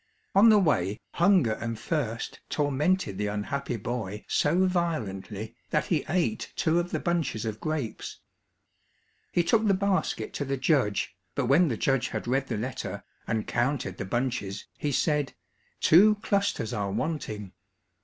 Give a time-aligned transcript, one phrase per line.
[0.33, 6.51] On the way hunger and thirst tormented the unhappy boy so violently that he ate
[6.55, 8.19] two of the bunches of grapes.
[9.31, 13.03] He took the basket to the judge, but when the judge had read the letter,
[13.27, 15.33] and counted the bunches he said,
[15.81, 17.51] "Two clusters are wanting."